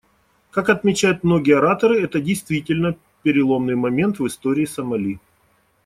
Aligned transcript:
Как 0.49 0.69
отмечают 0.69 1.23
многие 1.23 1.59
ораторы, 1.59 2.01
это 2.01 2.19
действительно 2.21 2.97
переломный 3.21 3.75
момент 3.75 4.17
в 4.17 4.25
истории 4.25 4.65
Сомали. 4.65 5.19